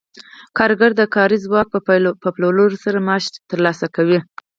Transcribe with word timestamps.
کارګر 0.57 0.91
د 0.97 1.01
کاري 1.15 1.37
ځواک 1.45 1.67
په 2.23 2.27
پلورلو 2.35 2.81
سره 2.85 2.99
معاش 3.07 3.23
ترلاسه 3.51 3.87
کوي 3.95 4.19